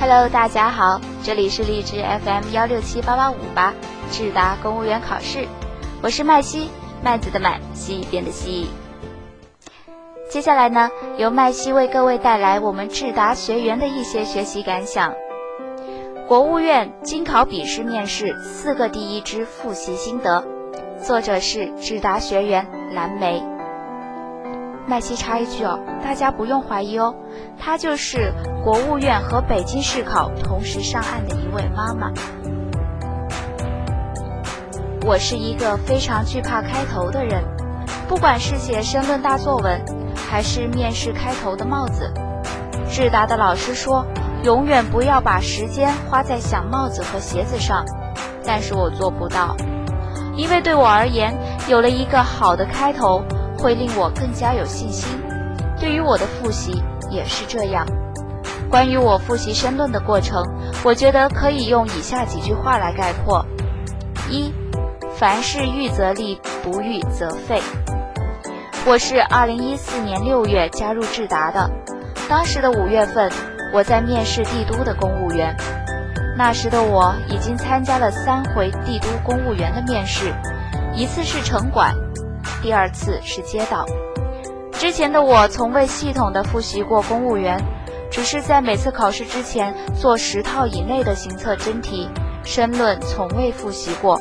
[0.00, 3.74] Hello，大家好，这里是荔枝 FM 幺六七八八五八
[4.12, 5.44] 智达公务员考试，
[6.00, 6.70] 我是麦西，
[7.02, 8.68] 麦子的麦，西边的西。
[10.30, 15.12] 接下来呢，由麦西为各位带来我们智达学员的一些学习感想。
[16.28, 20.46] 国务院经考笔试面试四个第一之复习心得，
[21.02, 23.42] 作者是智达学员蓝莓。
[24.88, 27.14] 麦西插一句哦，大家不用怀疑哦，
[27.58, 28.32] 她就是
[28.64, 32.10] 国务院和北京市考同时上岸的一位妈妈。
[35.04, 37.44] 我是一个非常惧怕开头的人，
[38.08, 39.78] 不管是写申论大作文，
[40.16, 42.10] 还是面试开头的帽子。
[42.90, 44.06] 智达的老师说。
[44.44, 47.84] 永远不要把时间花在想帽子和鞋子上，
[48.46, 49.56] 但是我做不到，
[50.36, 51.34] 因为对我而言，
[51.68, 53.20] 有了一个好的开头，
[53.58, 55.08] 会令我更加有信心。
[55.78, 57.86] 对于我的复习也是这样。
[58.70, 60.42] 关于我复习申论的过程，
[60.84, 63.44] 我觉得可以用以下几句话来概括：
[64.30, 64.52] 一，
[65.16, 67.60] 凡事预则立，不预则废。
[68.86, 71.70] 我是二零一四年六月加入智达的，
[72.28, 73.30] 当时的五月份。
[73.70, 75.54] 我在面试帝都的公务员，
[76.38, 80.32] 那时的我已经参加了三回帝都公务员的面试，
[80.94, 81.94] 一次是城管，
[82.62, 83.86] 第二次是街道。
[84.72, 87.60] 之前的我从未系统的复习过公务员，
[88.10, 92.08] 只是在每次考试之前做十套以内的行测真题，
[92.44, 94.20] 申论从未复习过。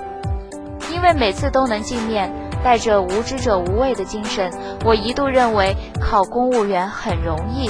[0.91, 2.31] 因为每次都能进面，
[2.63, 4.51] 带着无知者无畏的精神，
[4.83, 7.69] 我一度认为考公务员很容易。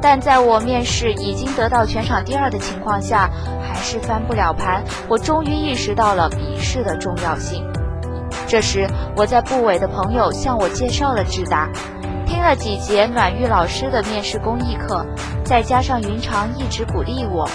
[0.00, 3.28] 但在我面试已经得到全场第二的情况下，
[3.62, 4.82] 还是翻不了盘。
[5.08, 7.62] 我终于意识到了笔试的重要性。
[8.48, 11.68] 这时，我在部委的朋友向我介绍了智达，
[12.26, 15.04] 听了几节暖玉老师的面试公益课，
[15.44, 17.46] 再加上云长一直鼓励我，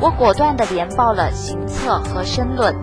[0.00, 2.74] 我果断地连报了行测和申论，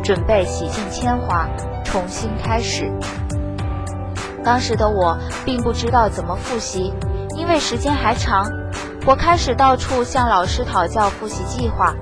[0.00, 1.48] 准备洗尽铅华，
[1.84, 2.88] 重新开始。
[4.44, 6.94] 当时的我并不知道怎么复习。
[7.36, 8.50] 因为时间还长，
[9.06, 11.94] 我开始到处向老师讨教复习计划。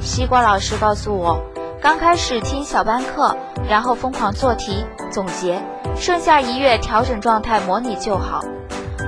[0.00, 1.42] 西瓜老师告诉我，
[1.80, 3.36] 刚开始听小班课，
[3.68, 5.62] 然后疯狂做题总结，
[5.96, 8.40] 剩下一月调整状态模拟就好。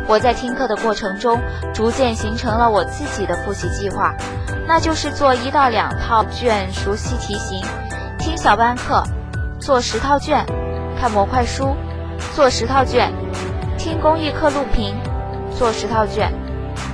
[0.06, 1.41] 我在听课的过程中，
[1.75, 4.14] 逐渐形成了我自己的复习计划，
[4.69, 7.60] 那就是做一到两套卷熟悉题型，
[8.19, 9.02] 听小班课，
[9.58, 10.47] 做十套卷，
[11.00, 11.75] 看模块书，
[12.34, 13.12] 做十套卷，
[13.78, 14.94] 听公益课录屏。
[15.58, 16.32] 做十套卷，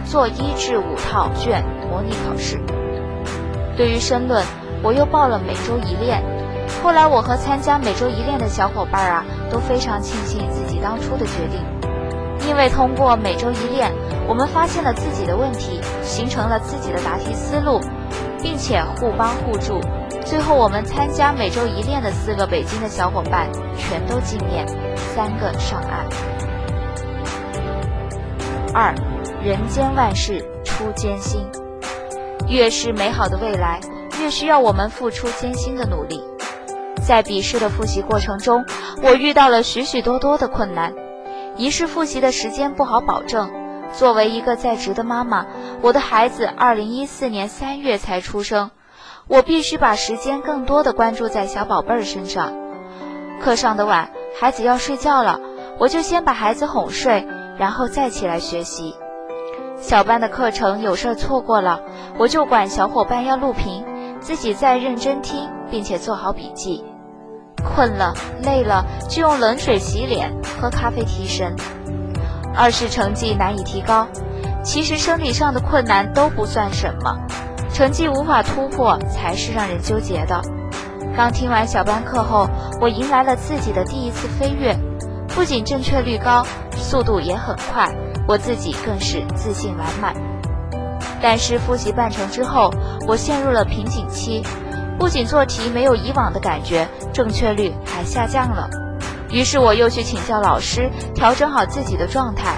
[0.06, 2.58] 做一至五套卷模拟考试。
[3.76, 4.43] 对于申论，
[4.86, 6.22] 我又报了每周一练。
[6.80, 11.60] 后来我和参加每周一练的小伙伴啊，都非常庆幸自己当初的决定，
[12.48, 13.91] 因为通过每周一练，
[14.28, 17.80] 我们发现了自己的问题，形成了自己的答题思路，
[18.41, 19.80] 并且互帮互助。
[20.25, 26.06] 最后，我们参加每周一练的四个北京的小伙伴全都进面，三个上岸。
[28.72, 28.94] 二，
[29.42, 31.44] 人间万事出艰辛，
[32.46, 33.80] 越是美好的未来，
[34.26, 36.20] 越需要我们付出艰辛的努力。
[37.06, 38.64] 在笔试的复习过程中，
[39.00, 40.92] 我遇到了许许多多的困难。
[41.56, 43.48] 一是复习的时间不好保证，
[43.92, 45.47] 作为一个在职的妈妈，
[45.81, 48.72] 我的孩子二零一四年三月才出生，
[49.28, 52.53] 我必须把时间更多的关注在小宝贝儿身上。
[53.41, 54.10] 课上的晚，
[54.41, 55.38] 孩子要睡觉了，
[55.78, 57.25] 我就先把孩子哄睡。
[57.58, 58.97] 然后再起来学习，
[59.78, 61.81] 小班的课程有事儿错过了，
[62.19, 63.82] 我就管小伙伴要录屏，
[64.26, 66.84] 自己再认真听，并且做好笔记。
[67.64, 71.54] 困了累了就用冷水洗脸，喝咖啡提神。
[72.53, 74.04] 二是成绩难以提高，
[74.64, 77.16] 其实生理上的困难都不算什么，
[77.72, 80.43] 成绩无法突破才是让人纠结的。
[81.16, 82.48] 刚听完小班课后，
[82.81, 84.76] 我迎来了自己的第一次飞跃。
[85.28, 87.88] 不仅正确率高，速度也很快，
[88.26, 90.12] 我自己更是自信满满。
[91.20, 92.70] 但是复习半程之后，
[93.06, 94.42] 我陷入了瓶颈期，
[94.98, 98.68] 不仅做题没有以往的感觉，正确率还下降了。
[99.30, 102.54] 于是我又去请教老师，调整好自己的状态。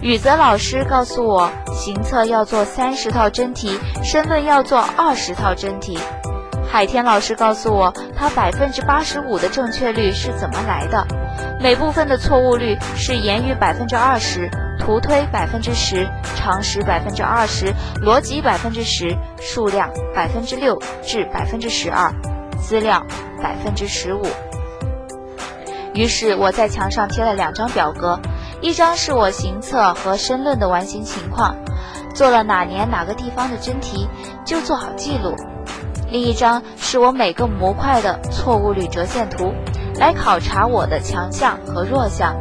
[0.00, 5.98] 宇泽老师告诉我，行测要做三十套真题，申论要做二十套真题。
[6.68, 11.06] 海天老师告诉我，他百分之八十五的正确率是怎么来的？
[11.60, 14.50] 每部分的错误率是言语百分之二十，
[14.84, 17.72] 图推百分之十，常识百分之二十，
[18.04, 22.12] 逻辑百分之十，数量百分之六至百分之十二，
[22.60, 23.06] 资料
[23.40, 24.26] 百分之十五。
[25.94, 28.18] 于是我在墙上贴了两张表格，
[28.60, 31.54] 一张是我行测和申论的完形情况，
[32.12, 34.08] 做了哪年哪个地方的真题，
[34.44, 35.36] 就做好记录。
[36.10, 39.54] 另一张是我每个模块的错误率折线图，
[39.94, 42.34] 来考察我的强项和弱项。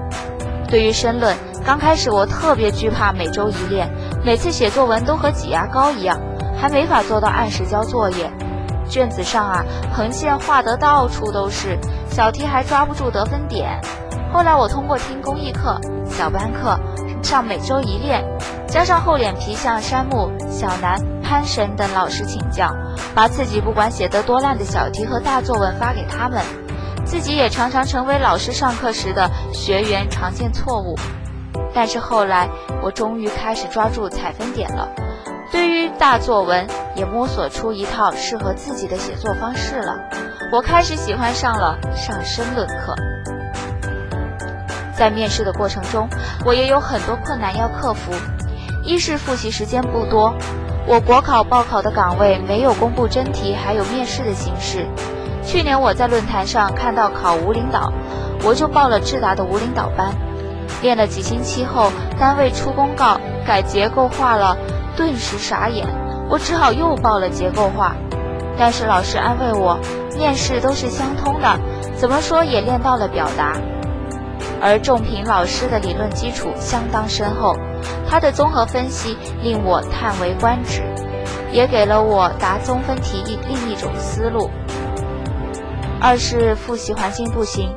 [0.67, 3.87] 对于申论，刚开始我特别惧怕每周一练，
[4.25, 6.19] 每次写作文都和挤牙膏一样，
[6.57, 8.31] 还没法做到按时交作业。
[8.89, 9.63] 卷子上啊，
[9.93, 11.77] 横线画得到处都是，
[12.09, 13.79] 小题还抓不住得分点。
[14.33, 15.79] 后来我通过听公益课、
[16.09, 16.77] 小班课，
[17.21, 18.23] 上每周一练，
[18.67, 22.69] 加上厚脸皮向山木、小南、潘神等老师请教，
[23.13, 26.43] 把自己不管写得多烂的小题和大作文发给他们，
[27.05, 30.97] 自己也常常成为老师上课时的学员常见错误。
[31.73, 32.49] 但是后来，
[32.81, 34.89] 我终于开始抓住采分点了。
[35.51, 39.97] 对于大作文，也摸索出一套适合自己的写作方式了。
[40.51, 42.95] 我开始喜欢上了上申论课。
[44.95, 46.07] 在面试的过程中，
[46.45, 48.11] 我也有很多困难要克服。
[48.83, 50.33] 一是复习时间不多，
[50.87, 54.87] 我国考报考的岗位没有公布真题，还有面试的形式。
[55.43, 57.91] 去年我在论坛上看到考无领导，
[58.43, 60.13] 我就报了智达的无领导班。
[60.81, 64.57] 练了几星期后，单位出公告改结构化了。
[64.97, 65.87] 顿时傻眼，
[66.29, 67.95] 我只好又报了结构化，
[68.57, 69.79] 但是老师安慰我，
[70.17, 71.59] 面试都是相通的，
[71.95, 73.53] 怎么说也练到了表达。
[74.61, 77.55] 而仲平老师的理论基础相当深厚，
[78.07, 80.83] 他的综合分析令我叹为观止，
[81.51, 84.49] 也给了我答综分题另一种思路。
[86.01, 87.73] 二是复习环境不行，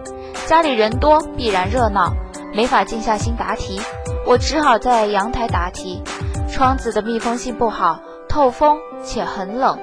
[0.47, 2.13] 家里人多必然热闹，
[2.55, 3.81] 没法静下心答题，
[4.25, 6.01] 我只好在阳台答题。
[6.49, 9.77] 窗子的密封性不好，透风且很冷，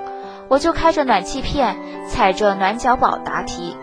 [0.47, 1.75] 我就开着暖气片，
[2.07, 3.75] 踩着暖脚宝答题。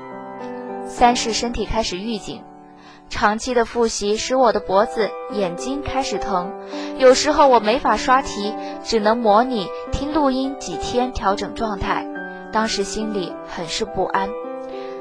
[0.87, 2.43] 三是身体开始预警，
[3.11, 6.51] 长期的复习使我的脖子、眼睛开始疼，
[6.97, 12.07] 有时候我没法刷题，只能模拟听录音几天调整状态。
[12.51, 14.31] 当时心里很是不安，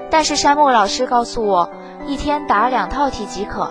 [0.09, 1.71] 但是山木老师告诉我，
[2.07, 3.69] 一天答两套题即可。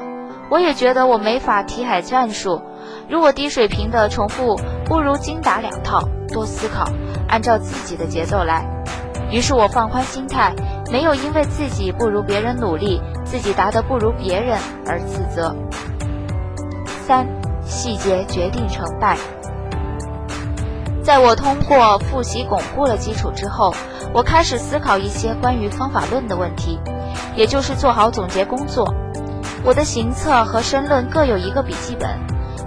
[0.48, 2.62] 我也觉得我没法题海战术。
[3.08, 6.88] 如果低水平的重复，不如精打两套，多思考，
[7.28, 8.64] 按照自己的节奏来。
[9.28, 10.54] 于是我放宽心态，
[10.92, 14.56] 没有因为自己不如别人努力，自己答得不如别人
[14.86, 15.56] 而自责。
[16.86, 17.26] 三，
[17.64, 19.16] 细节决定成败。
[21.02, 23.74] 在我通过复习巩固了基础之后，
[24.12, 26.78] 我开始思考一些关于方法论的问题，
[27.36, 28.92] 也就是做好总结工作。
[29.62, 32.08] 我的行测和申论各有一个笔记本。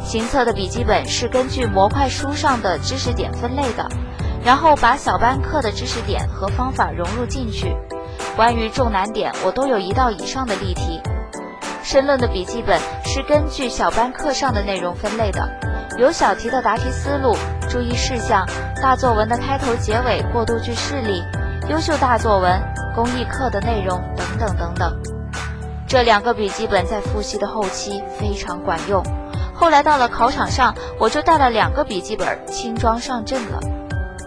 [0.02, 3.88] 行测的笔记本是根据模块书上的知识点分类的，
[4.44, 7.76] 然后把小班课的知识点和方法融入进去。
[8.36, 11.02] 关于重难点，我都有一道以上的例题。
[11.84, 15.48] 申论的笔记本是根据小班课上的内容分类的，
[15.98, 17.36] 有小题的答题思路、
[17.70, 18.46] 注意事项、
[18.82, 21.24] 大作文的开头、结尾、过渡句示例、
[21.70, 22.60] 优秀大作文、
[22.96, 25.00] 公益课的内容等等等等。
[25.88, 29.04] 这两个笔记本在复习的后期非常管用。
[29.54, 33.60] 后来到了考场上，我就带了两个笔记本轻装上阵了。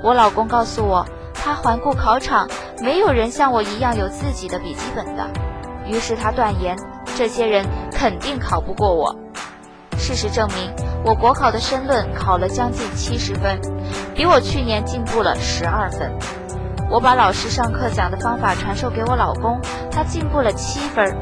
[0.02, 2.48] 我老公告诉我，他环顾考场，
[2.82, 5.26] 没有人像我一样有自己的笔记本的。
[5.86, 6.76] 于是他断言，
[7.16, 9.16] 这些人肯定考不过我。
[9.96, 10.70] 事实证明，
[11.04, 13.60] 我国考的申论考了将近七十分，
[14.14, 16.12] 比我去年进步了十二分。
[16.92, 19.58] 我把老师上课讲的方法传授给我老公，
[19.90, 21.16] 他进步了七分，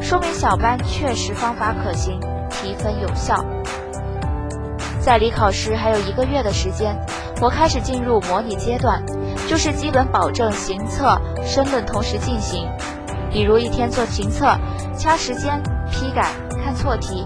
[0.00, 2.18] 说明小班确实方法可行。
[2.50, 3.44] 提分有效。
[5.00, 6.98] 在离考试还有一个月的时间，
[7.40, 9.00] 我开始进入模拟阶段，
[9.48, 12.68] 就是基本保证行测、申论同时进行。
[13.30, 14.58] 比如一天做行测，
[14.98, 16.32] 掐时间、批改、
[16.64, 17.24] 看错题；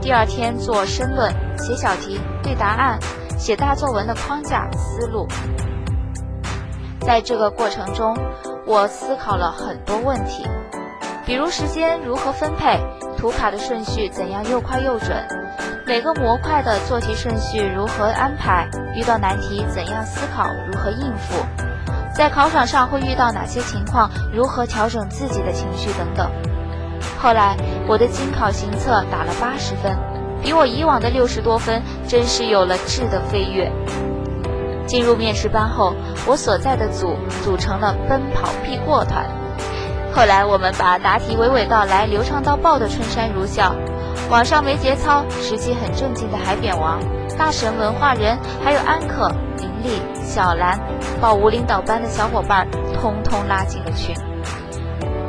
[0.00, 2.98] 第二天做申论，写小题、对答案、
[3.38, 5.28] 写大作文的框架思路。
[7.04, 8.16] 在这个过程中，
[8.66, 10.46] 我思考了很多问题，
[11.26, 12.80] 比如时间如何分配。
[13.18, 15.16] 图卡的顺序怎样又快又准？
[15.86, 18.68] 每个模块的做题顺序如何安排？
[18.94, 20.46] 遇到难题怎样思考？
[20.66, 21.36] 如何应付？
[22.14, 24.10] 在考场上会遇到哪些情况？
[24.32, 26.30] 如何调整自己的情绪等等。
[27.18, 27.56] 后来
[27.86, 29.96] 我的经考行测打了八十分，
[30.42, 33.70] 比我以往的六十多分真是有了质的飞跃。
[34.86, 35.94] 进入面试班后，
[36.26, 39.24] 我所在的组组成了奔跑必过团。
[40.12, 43.74] 后来我们把答题娓娓道来、流畅到爆的春山如笑，
[44.30, 47.00] 网上没节操、实际很正经的海扁王、
[47.36, 50.78] 大神文化人，还有安可、林丽、小兰，
[51.20, 54.14] 报无领导班的小伙伴，通通拉进了群。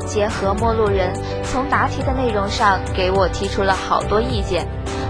[0.05, 1.11] 结合陌路人，
[1.43, 4.67] 从答题的内容上给我提出了好多意见，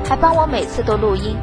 [0.08, 1.36] 还帮我每次都录音。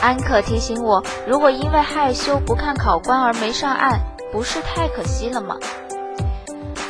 [0.00, 4.00] 安可提醒我，如果因为害羞不看考官而没上岸，
[4.32, 5.56] 不是太可惜了吗？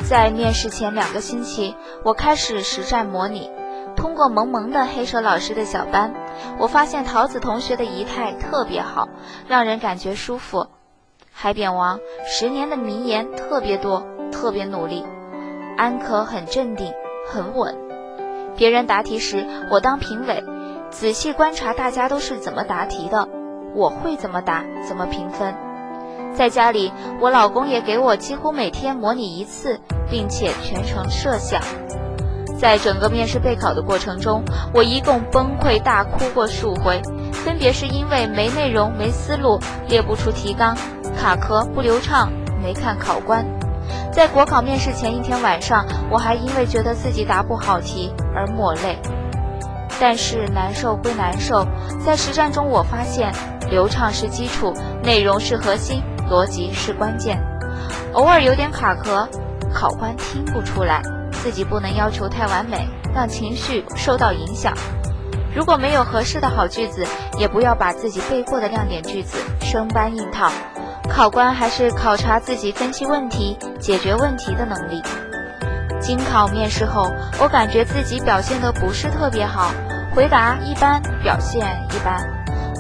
[0.09, 1.75] 在面试前两个星期，
[2.05, 3.51] 我开始实战模拟。
[3.97, 6.15] 通过萌萌的黑手老师的小班，
[6.59, 9.09] 我发现桃子同学的仪态特别好，
[9.49, 10.69] 让人感觉舒服。
[11.33, 15.05] 海扁王十年的名言特别多，特别努力。
[15.77, 16.93] 安可很镇定，
[17.29, 17.77] 很稳。
[18.57, 20.45] 别人答题时，我当评委。
[20.91, 23.29] 仔细观察大家都是怎么答题的，
[23.75, 25.55] 我会怎么答，怎么评分。
[26.35, 29.81] 在家里，我老公也给我几乎每天模拟一次，
[30.11, 31.61] 并且全程摄像。
[32.59, 34.43] 在整个面试备考的过程中，
[34.75, 37.01] 我一共崩溃大哭过数回，
[37.33, 40.77] 分别是因为没内容、没思路、列不出提纲、
[41.17, 42.31] 卡壳不流畅、
[42.61, 43.47] 没看考官。
[44.13, 48.99] 在国考面试前一天晚上，我还因为觉得自己答不好题而抹泪。
[50.01, 51.67] 但是难受归难受，
[52.05, 53.31] 在实战中我发现，
[53.71, 57.39] 流畅是基础，内容是核心，逻辑是关键。
[58.15, 59.29] 偶尔有点卡壳，
[59.75, 64.73] 考官听不出来，自己不能要求太完美，让情绪受到影响。
[65.55, 67.05] 如果没有合适的好句子，
[67.37, 70.51] 也不要把自己背过的亮点句子生搬硬套。
[71.09, 75.03] 考官还是考察自己分析问题、解决问题的能力。
[76.11, 77.09] 经考面试后，
[77.41, 79.71] 我感觉自己表现得不是特别好，
[80.13, 82.21] 回答一般，表现一般。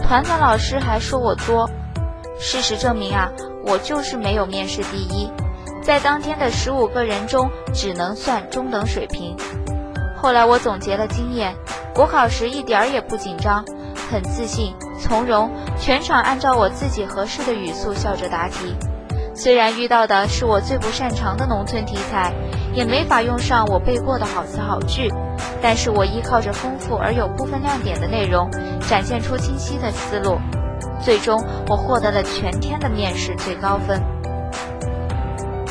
[0.03, 1.71] 团团老师还说我作。
[2.41, 3.31] 事实证明啊，
[3.65, 5.31] 我就是没有面试第一，
[5.81, 9.37] 在当天的十五个人中，只能算中等水平。
[10.17, 11.55] 后来我总结了经验，
[11.95, 13.65] 国考时一点儿也不紧张，
[14.11, 18.75] 很自信从容，全场按照我自己合适的语速笑着答题。
[19.37, 22.35] 虽然遇到的是我最不擅长的农村题材。
[22.73, 25.09] 也没法用上我背过的好词好句，
[25.61, 28.49] 但是我依靠着丰富而有部分亮点的内容，
[28.89, 30.39] 展现出清晰的思路，
[31.03, 34.01] 最终我获得了全天的面试最高分。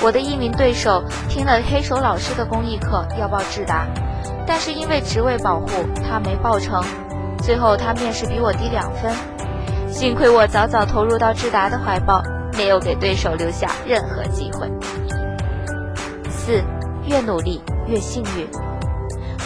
[0.02, 3.86] 我的一名对手听了黑手老师的公益课要报智达，
[4.46, 5.68] 但是因为职位保护，
[6.08, 6.84] 他没报成，
[7.42, 9.12] 最后他面试比我低两分。
[9.90, 12.22] 幸亏我早早投入到智达的怀抱，
[12.58, 14.70] 没有给对手留下任何机会。
[16.30, 16.64] 四。
[17.10, 18.48] 越努力越幸运。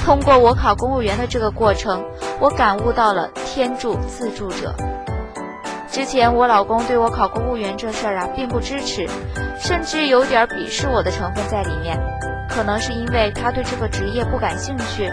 [0.05, 2.03] 通过我考公务员的这个过程，
[2.41, 4.75] 我感悟到了天助自助者。
[5.89, 9.07] 之前我老公对我考公务员这事儿啊，并不支持，
[9.59, 11.97] 甚至有点鄙视我的成分在里面。
[12.49, 15.09] 可能是因为他对这个职业不感兴趣，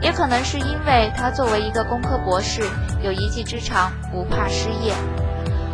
[0.00, 2.62] 也可能是因为他作为一个工科博士，
[3.02, 4.92] 有一技之长，不怕失业。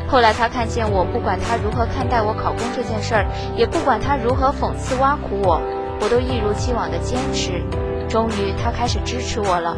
[0.09, 5.61] 后来他看见我，不管他如何看待我考公这件事儿，也不管他如何讽刺挖苦我。
[6.01, 7.63] 我都一如既往的坚持，
[8.09, 9.77] 终于他开始支持我了，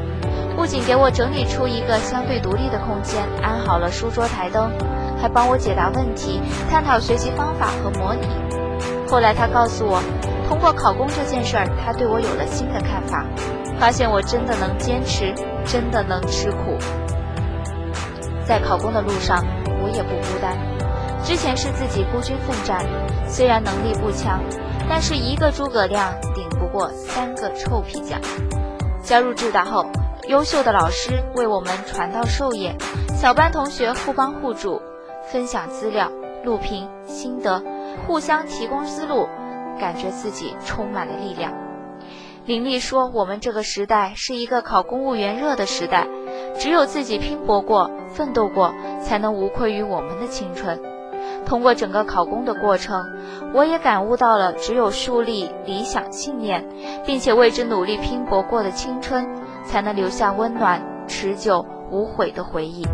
[0.54, 4.70] 不仅给我整理出一个相对独立的空间，安好了书桌台灯，
[5.20, 8.28] 还帮我解答问题，探讨学习方法和模拟。
[9.08, 10.02] 后来他告诉我，
[10.48, 13.24] 通过考公这件事儿，他对我有了新的看法，
[13.78, 15.34] 发现我真的能坚持，
[15.64, 16.76] 真的能吃苦。
[18.44, 19.44] 在考公的路上，
[19.82, 20.56] 我也不孤单，
[21.24, 22.84] 之前是自己孤军奋战，
[23.26, 24.40] 虽然能力不强。
[24.90, 28.20] 但是一个诸葛亮顶不过三个臭皮匠。
[29.04, 29.86] 加入智达后，
[30.28, 32.74] 优秀的老师为我们传道授业，
[33.16, 34.82] 小班同学互帮互助，
[35.30, 36.10] 分享资料、
[36.42, 37.62] 录屏心得，
[38.04, 39.28] 互相提供思路，
[39.78, 41.52] 感觉自己充满了力量。
[42.44, 46.08] 林丽说：“我们这个时代是一个考公务员热的时代，
[46.58, 50.82] 只有自己拼搏过、奋斗过，才能无愧于我们的青春。”
[51.46, 53.04] 通过整个考公的过程，
[53.52, 56.64] 我也感悟到了，只有树立理想信念，
[57.04, 59.26] 并且为之努力拼搏过的青春，
[59.64, 62.86] 才能留下温暖、持久、无悔的回忆。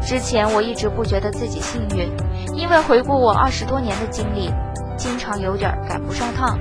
[0.00, 2.08] 之前我一直不觉得自己幸运，
[2.56, 4.50] 因为回顾我二十多年的经历，
[4.96, 6.58] 经常有点赶不上趟。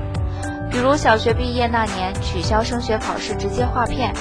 [0.72, 4.14] 比如小学毕业那年取消升学考试，直接划片，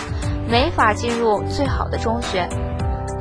[0.48, 2.48] 没法进入最好的中学。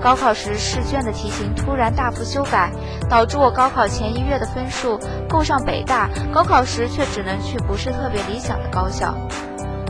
[0.02, 2.72] 高考时试卷的题型突然大幅修改，
[3.10, 9.14] 导致我高考前一月的分数够上北大，高考时却只能去不是特别理想的高校。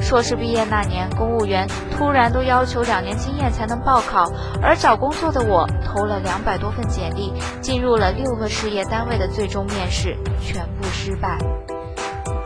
[0.01, 11.37] 硕士毕业那年，公务员突然都要求两年经验才能报考，而找工作的我投了两百多份简历，进入了六个事业单位的最终面试，全部失败。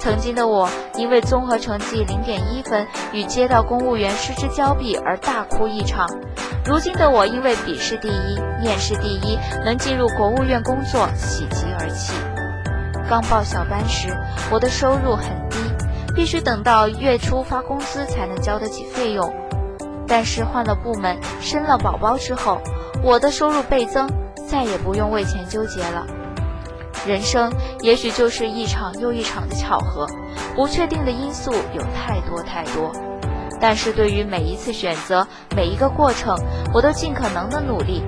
[0.04, 6.06] 曾经的我因为综合成绩零点一分与街道公务员失之交臂而大哭一场。
[6.66, 12.12] 如今的我，因为笔试第一、面试第一，能进入国务院工作，喜极而泣。
[13.10, 14.10] 刚报小班时，
[14.52, 15.58] 我的收入很低，
[16.14, 19.34] 必须等到月初发工资才能交得起费用。
[20.06, 22.60] 但是换了部门，生了宝宝之后，
[23.02, 24.10] 我的收入倍增，
[24.50, 26.06] 再也不用为钱纠结了。
[27.06, 30.08] 人生也许就是一场又一场的巧合，
[30.56, 32.92] 不确定的因素有太多太多。
[33.60, 36.38] 但是对于每一次选择，每一个过程，
[36.74, 38.04] 我都尽可能的努力。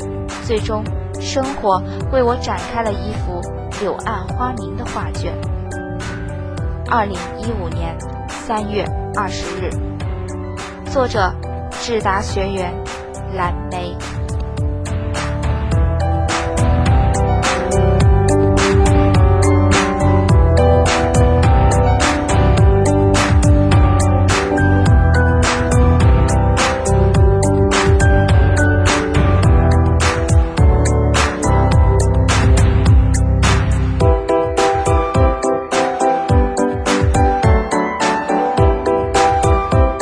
[0.46, 0.84] 最终，
[1.20, 3.42] 生活为我展开了一幅
[3.82, 5.34] 柳暗花明的画卷。
[6.90, 7.98] 二零一五年
[8.30, 8.86] 三月
[9.16, 9.70] 二十日，
[10.92, 11.34] 作者
[11.82, 12.74] 智达学员
[13.34, 13.96] 蓝莓。